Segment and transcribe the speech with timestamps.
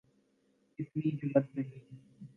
[0.79, 1.79] اتنی ہمت نہیں۔